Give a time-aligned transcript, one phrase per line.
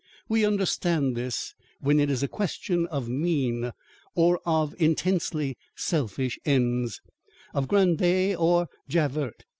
[0.27, 3.71] We understand this when it is a question of mean,
[4.15, 7.01] or of intensely selfish ends
[7.53, 9.45] of Grandet, or Javert.